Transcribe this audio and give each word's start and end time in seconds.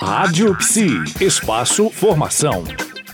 Rádio 0.00 0.56
Psi, 0.56 1.04
espaço 1.20 1.90
formação. 1.90 2.64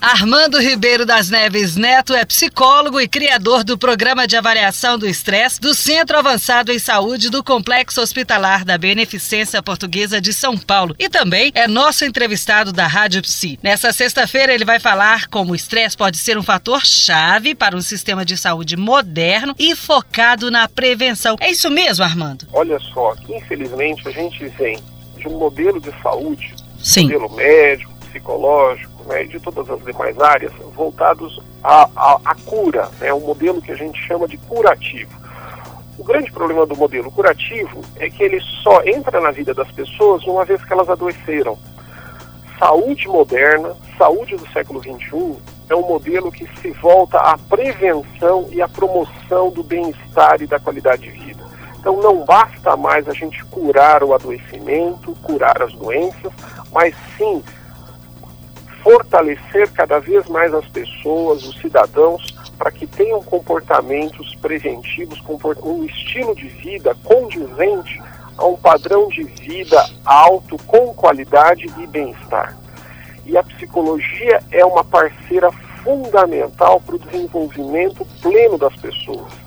Armando 0.01 0.61
Ribeiro 0.61 1.05
das 1.05 1.31
Neves 1.31 1.75
Neto 1.75 2.15
é 2.15 2.25
psicólogo 2.25 3.01
e 3.01 3.09
criador 3.09 3.65
do 3.65 3.77
programa 3.77 4.27
de 4.27 4.37
avaliação 4.37 4.99
do 4.99 5.07
estresse 5.07 5.61
do 5.61 5.75
Centro 5.75 6.17
Avançado 6.17 6.71
em 6.71 6.79
Saúde 6.79 7.29
do 7.29 7.43
Complexo 7.43 8.01
Hospitalar 8.01 8.65
da 8.65 8.79
Beneficência 8.79 9.61
Portuguesa 9.63 10.21
de 10.21 10.33
São 10.33 10.57
Paulo 10.57 10.95
e 10.99 11.09
também 11.09 11.51
é 11.55 11.67
nosso 11.67 12.05
entrevistado 12.05 12.73
da 12.73 12.87
Rádio 12.87 13.23
Psi. 13.23 13.59
Nessa 13.63 13.93
sexta-feira 13.93 14.55
ele 14.55 14.65
vai 14.65 14.79
falar 14.79 15.27
como 15.27 15.53
o 15.53 15.57
estresse 15.57 15.97
pode 15.97 16.19
ser 16.19 16.39
um 16.39 16.43
fator 16.43 16.85
chave 16.87 17.55
para 17.55 17.77
um 17.77 17.83
sistema 17.83 18.25
de 18.25 18.37
saúde 18.37 18.77
moderno 18.77 19.55
e 19.59 19.75
focado 19.75 20.51
na 20.51 20.69
prevenção. 20.69 21.37
É 21.41 21.51
isso 21.51 21.71
mesmo, 21.71 22.05
Armando? 22.05 22.47
Olha 22.53 22.79
só, 22.79 23.15
infelizmente 23.29 24.07
a 24.07 24.13
gente 24.13 24.47
vem 24.51 24.79
de 25.27 25.35
um 25.35 25.39
modelo 25.39 25.81
de 25.81 25.93
saúde, 26.03 26.55
Sim. 26.79 27.05
modelo 27.05 27.31
médico, 27.35 27.93
psicológico, 28.07 29.05
né, 29.09 29.25
e 29.25 29.29
de 29.29 29.41
todas 29.41 29.69
as 29.69 29.85
demais 29.85 30.19
áreas 30.21 30.53
voltados 30.75 31.41
à, 31.63 31.89
à, 31.97 32.21
à 32.25 32.35
cura, 32.35 32.89
né, 33.01 33.13
um 33.13 33.21
modelo 33.21 33.61
que 33.61 33.73
a 33.73 33.77
gente 33.77 34.01
chama 34.07 34.29
de 34.29 34.37
curativo. 34.39 35.11
O 35.99 36.05
grande 36.05 36.31
problema 36.31 36.67
do 36.67 36.77
modelo 36.77 37.11
curativo 37.11 37.81
é 37.97 38.09
que 38.09 38.23
ele 38.23 38.41
só 38.63 38.83
entra 38.85 39.21
na 39.21 39.31
vida 39.31 39.55
das 39.55 39.71
pessoas 39.73 40.23
uma 40.25 40.45
vez 40.45 40.63
que 40.63 40.73
elas 40.73 40.89
adoeceram. 40.89 41.59
Saúde 42.59 43.09
moderna, 43.09 43.75
saúde 43.99 44.37
do 44.37 44.47
século 44.53 44.81
XXI, 44.81 45.37
é 45.69 45.75
um 45.75 45.87
modelo 45.87 46.31
que 46.31 46.47
se 46.61 46.71
volta 46.71 47.19
à 47.19 47.37
prevenção 47.37 48.47
e 48.53 48.63
à 48.63 48.69
promoção 48.69 49.51
do 49.51 49.63
bem-estar 49.63 50.41
e 50.41 50.47
da 50.47 50.61
qualidade 50.61 51.03
de 51.03 51.11
vida. 51.11 51.45
Então 51.87 52.03
não 52.03 52.25
basta 52.25 52.77
mais 52.77 53.09
a 53.09 53.13
gente 53.13 53.45
curar 53.45 54.03
o 54.03 54.13
adoecimento, 54.13 55.15
curar 55.23 55.63
as 55.63 55.73
doenças, 55.75 56.33
mas 56.73 56.93
sim 57.17 57.41
fortalecer 58.83 59.71
cada 59.71 60.01
vez 60.01 60.29
mais 60.29 60.53
as 60.53 60.67
pessoas, 60.67 61.45
os 61.45 61.57
cidadãos, 61.61 62.27
para 62.59 62.73
que 62.73 62.89
tenham 62.89 63.23
comportamentos 63.23 64.35
preventivos, 64.35 65.23
um 65.63 65.85
estilo 65.85 66.35
de 66.35 66.49
vida 66.49 66.93
condizente 67.05 68.03
a 68.37 68.45
um 68.45 68.57
padrão 68.57 69.07
de 69.07 69.23
vida 69.23 69.81
alto, 70.05 70.57
com 70.67 70.93
qualidade 70.93 71.67
e 71.79 71.87
bem-estar. 71.87 72.57
E 73.25 73.39
a 73.39 73.45
psicologia 73.45 74.43
é 74.51 74.67
uma 74.67 74.83
parceira 74.83 75.53
fundamental 75.85 76.81
para 76.81 76.97
o 76.97 76.99
desenvolvimento 76.99 78.05
pleno 78.21 78.59
das 78.59 78.75
pessoas. 78.75 79.46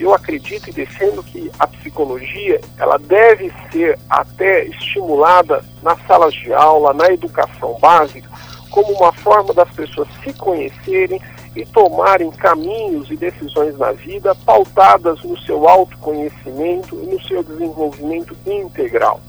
Eu 0.00 0.14
acredito 0.14 0.70
e 0.70 0.72
defendo 0.72 1.22
que 1.22 1.52
a 1.58 1.66
psicologia 1.66 2.58
ela 2.78 2.98
deve 2.98 3.52
ser 3.70 3.98
até 4.08 4.64
estimulada 4.64 5.62
nas 5.82 5.98
salas 6.06 6.32
de 6.32 6.50
aula, 6.54 6.94
na 6.94 7.12
educação 7.12 7.78
básica, 7.78 8.26
como 8.70 8.94
uma 8.94 9.12
forma 9.12 9.52
das 9.52 9.68
pessoas 9.68 10.08
se 10.24 10.32
conhecerem 10.32 11.20
e 11.54 11.66
tomarem 11.66 12.30
caminhos 12.30 13.10
e 13.10 13.16
decisões 13.16 13.76
na 13.76 13.92
vida 13.92 14.34
pautadas 14.34 15.22
no 15.22 15.38
seu 15.40 15.68
autoconhecimento 15.68 16.98
e 17.02 17.06
no 17.06 17.20
seu 17.22 17.42
desenvolvimento 17.42 18.34
integral. 18.46 19.20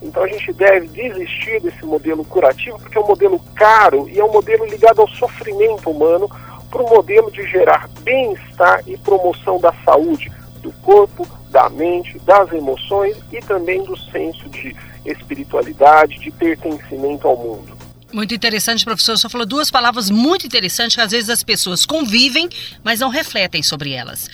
Então 0.00 0.22
a 0.22 0.28
gente 0.28 0.52
deve 0.52 0.86
desistir 0.86 1.60
desse 1.60 1.84
modelo 1.84 2.24
curativo, 2.24 2.78
porque 2.78 2.96
é 2.96 3.00
um 3.00 3.08
modelo 3.08 3.40
caro 3.56 4.08
e 4.08 4.20
é 4.20 4.24
um 4.24 4.32
modelo 4.32 4.66
ligado 4.66 5.00
ao 5.00 5.08
sofrimento 5.08 5.90
humano, 5.90 6.30
para 6.72 6.82
um 6.82 6.88
modelo 6.88 7.30
de 7.30 7.46
gerar 7.46 7.88
bem-estar 8.00 8.82
e 8.86 8.96
promoção 8.96 9.60
da 9.60 9.72
saúde, 9.84 10.32
do 10.62 10.72
corpo, 10.72 11.28
da 11.50 11.68
mente, 11.68 12.18
das 12.20 12.50
emoções 12.50 13.16
e 13.30 13.38
também 13.40 13.84
do 13.84 13.96
senso 14.10 14.48
de 14.48 14.74
espiritualidade, 15.04 16.18
de 16.18 16.30
pertencimento 16.30 17.28
ao 17.28 17.36
mundo. 17.36 17.76
Muito 18.10 18.34
interessante, 18.34 18.84
professor. 18.84 19.18
Só 19.18 19.28
falou 19.28 19.46
duas 19.46 19.70
palavras 19.70 20.10
muito 20.10 20.46
interessantes 20.46 20.96
que 20.96 21.02
às 21.02 21.12
vezes 21.12 21.28
as 21.28 21.42
pessoas 21.42 21.84
convivem, 21.84 22.48
mas 22.82 23.00
não 23.00 23.10
refletem 23.10 23.62
sobre 23.62 23.92
elas. 23.92 24.28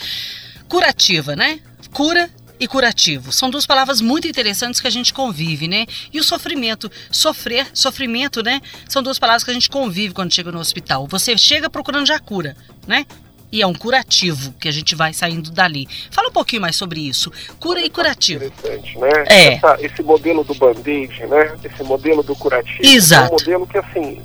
Curativa, 0.68 1.34
né? 1.34 1.60
Cura 1.92 2.30
e 2.60 2.66
curativo. 2.66 3.32
São 3.32 3.50
duas 3.50 3.66
palavras 3.66 4.00
muito 4.00 4.26
interessantes 4.26 4.80
que 4.80 4.86
a 4.86 4.90
gente 4.90 5.12
convive, 5.12 5.68
né? 5.68 5.86
E 6.12 6.18
o 6.18 6.24
sofrimento, 6.24 6.90
sofrer, 7.10 7.66
sofrimento, 7.72 8.42
né? 8.42 8.60
São 8.88 9.02
duas 9.02 9.18
palavras 9.18 9.44
que 9.44 9.50
a 9.50 9.54
gente 9.54 9.70
convive 9.70 10.14
quando 10.14 10.34
chega 10.34 10.50
no 10.50 10.58
hospital. 10.58 11.06
Você 11.06 11.36
chega 11.36 11.70
procurando 11.70 12.06
já 12.06 12.18
cura, 12.18 12.56
né? 12.86 13.06
e 13.50 13.62
é 13.62 13.66
um 13.66 13.74
curativo 13.74 14.52
que 14.60 14.68
a 14.68 14.70
gente 14.70 14.94
vai 14.94 15.12
saindo 15.12 15.50
dali. 15.50 15.88
Fala 16.10 16.28
um 16.28 16.32
pouquinho 16.32 16.62
mais 16.62 16.76
sobre 16.76 17.00
isso. 17.00 17.32
Cura 17.58 17.80
e 17.80 17.88
curativo. 17.88 18.44
Interessante, 18.44 18.98
né? 18.98 19.10
É. 19.26 19.54
Essa, 19.54 19.76
esse 19.80 20.02
modelo 20.02 20.44
do 20.44 20.54
band-aid, 20.54 21.26
né? 21.26 21.56
Esse 21.64 21.82
modelo 21.82 22.22
do 22.22 22.36
curativo. 22.36 22.80
Exato. 22.82 23.24
É 23.24 23.28
um 23.28 23.32
modelo 23.32 23.66
que, 23.66 23.78
assim, 23.78 24.22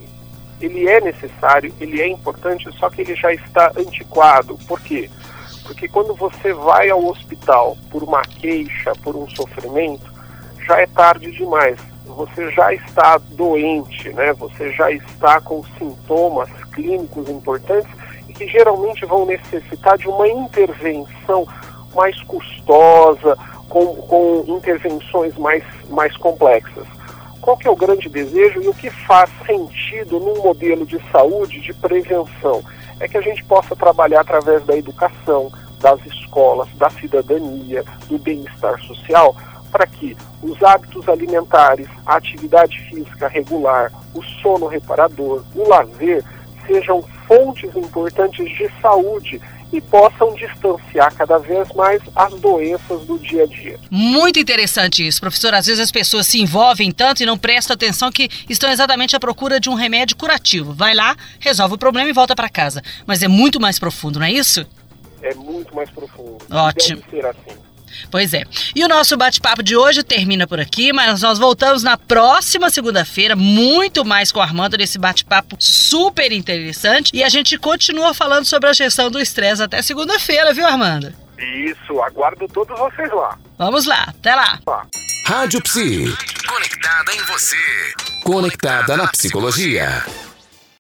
ele 0.61 0.88
é 0.88 0.99
necessário, 0.99 1.73
ele 1.79 2.01
é 2.01 2.07
importante, 2.07 2.69
só 2.77 2.89
que 2.89 3.01
ele 3.01 3.16
já 3.16 3.33
está 3.33 3.72
antiquado. 3.77 4.57
Por 4.67 4.79
quê? 4.81 5.09
Porque 5.09 5.22
quando 5.94 6.16
você 6.16 6.53
vai 6.53 6.90
ao 6.90 7.06
hospital 7.06 7.78
por 7.90 8.03
uma 8.03 8.22
queixa, 8.22 8.94
por 9.03 9.16
um 9.16 9.29
sofrimento, 9.29 10.12
já 10.66 10.81
é 10.81 10.88
tarde 10.88 11.31
demais. 11.31 11.78
Você 12.06 12.51
já 12.51 12.74
está 12.74 13.18
doente, 13.18 14.09
né? 14.09 14.34
Você 14.34 14.72
já 14.72 14.91
está 14.91 15.40
com 15.40 15.63
sintomas 15.78 16.50
clínicos 16.73 17.29
importantes 17.29 17.90
que 18.34 18.47
geralmente 18.47 19.06
vão 19.06 19.25
necessitar 19.25 19.97
de 19.97 20.07
uma 20.07 20.28
intervenção 20.28 21.47
mais 21.94 22.19
custosa, 22.23 23.38
com, 23.69 23.96
com 23.96 24.44
intervenções 24.47 25.38
mais, 25.38 25.63
mais 25.90 26.16
complexas. 26.18 26.88
Qual 27.43 27.57
que 27.57 27.67
é 27.67 27.71
o 27.71 27.75
grande 27.75 28.07
desejo 28.07 28.61
e 28.61 28.69
o 28.69 28.73
que 28.73 28.89
faz 28.89 29.29
sentido 29.45 30.17
num 30.17 30.41
modelo 30.41 30.85
de 30.85 30.97
saúde 31.11 31.59
de 31.59 31.73
prevenção? 31.73 32.63
É 33.01 33.07
que 33.07 33.17
a 33.17 33.21
gente 33.21 33.43
possa 33.43 33.75
trabalhar 33.75 34.21
através 34.21 34.63
da 34.63 34.77
educação, 34.77 35.51
das 35.81 35.99
escolas, 36.05 36.69
da 36.77 36.89
cidadania, 36.89 37.83
do 38.07 38.17
bem-estar 38.17 38.81
social, 38.83 39.35
para 39.69 39.85
que 39.85 40.15
os 40.41 40.63
hábitos 40.63 41.09
alimentares, 41.09 41.89
a 42.05 42.15
atividade 42.15 42.79
física 42.89 43.27
regular, 43.27 43.91
o 44.15 44.23
sono 44.41 44.67
reparador, 44.67 45.43
o 45.53 45.67
lazer 45.67 46.23
sejam 46.65 47.03
fontes 47.27 47.75
importantes 47.75 48.49
de 48.55 48.71
saúde 48.81 49.41
e 49.73 49.81
possam 49.81 50.35
distanciar 50.35 51.13
cada 51.16 51.39
vez 51.39 51.67
mais 51.73 52.00
as 52.16 52.34
doenças 52.35 53.01
do 53.06 53.17
dia 53.17 53.44
a 53.44 53.47
dia. 53.47 53.79
Muito 53.89 54.39
interessante 54.39 55.06
isso, 55.06 55.19
professor. 55.19 55.53
Às 55.53 55.66
vezes 55.66 55.81
as 55.81 55.91
pessoas 55.91 56.28
se 56.28 56.39
envolvem 56.39 56.91
tanto 56.91 57.23
e 57.23 57.25
não 57.25 57.38
prestam 57.38 57.73
atenção 57.73 58.11
que 58.11 58.29
estão 58.47 58.69
exatamente 58.69 59.16
à 59.16 59.19
procura 59.19 59.59
de 59.59 59.69
um 59.69 59.73
remédio 59.73 60.16
curativo. 60.16 60.73
Vai 60.73 60.94
lá, 60.94 61.17
resolve 61.39 61.73
o 61.73 61.78
problema 61.78 62.07
e 62.07 62.13
volta 62.13 62.35
para 62.35 62.47
casa. 62.47 62.84
Mas 63.07 63.23
é 63.23 63.28
muito 63.28 63.59
mais 63.59 63.79
profundo, 63.79 64.19
não 64.19 64.25
é 64.28 64.31
isso? 64.31 64.66
É 65.23 65.34
muito 65.34 65.73
mais 65.75 65.90
profundo. 65.90 66.38
Ótimo. 66.51 67.01
Deve 67.01 67.22
ser 67.22 67.25
assim. 67.25 67.72
Pois 68.09 68.33
é. 68.33 68.43
E 68.75 68.83
o 68.83 68.87
nosso 68.87 69.15
bate-papo 69.17 69.63
de 69.63 69.75
hoje 69.75 70.03
termina 70.03 70.47
por 70.47 70.59
aqui, 70.59 70.93
mas 70.93 71.21
nós 71.21 71.39
voltamos 71.39 71.83
na 71.83 71.97
próxima 71.97 72.69
segunda-feira, 72.69 73.35
muito 73.35 74.05
mais 74.05 74.31
com 74.31 74.39
o 74.39 74.41
Armando 74.41 74.77
nesse 74.77 74.97
bate-papo 74.97 75.55
super 75.59 76.31
interessante. 76.31 77.11
E 77.13 77.23
a 77.23 77.29
gente 77.29 77.57
continua 77.57 78.13
falando 78.13 78.45
sobre 78.45 78.69
a 78.69 78.73
gestão 78.73 79.09
do 79.09 79.19
estresse 79.19 79.63
até 79.63 79.81
segunda-feira, 79.81 80.53
viu, 80.53 80.65
Armando? 80.65 81.13
Isso, 81.37 82.01
aguardo 82.01 82.47
todos 82.47 82.77
vocês 82.77 83.11
lá. 83.11 83.37
Vamos 83.57 83.85
lá, 83.85 84.05
até 84.07 84.35
lá. 84.35 84.59
Tá. 84.65 84.85
Rádio 85.25 85.61
Psi. 85.61 86.15
Conectada 86.47 87.13
em 87.13 87.21
você. 87.23 87.57
Conectada 88.23 88.97
na 88.97 89.07
psicologia. 89.07 90.03